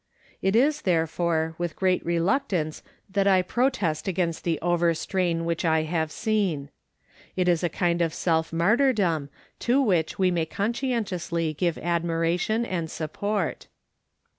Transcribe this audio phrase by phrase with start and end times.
[0.41, 6.11] It is, therefore, with great reluctance, that I protest against the overstrain which I have
[6.11, 6.71] seen.
[7.35, 9.29] It is a kind of self martyrdom
[9.59, 13.67] to which we may conscien tiously give admiration and support.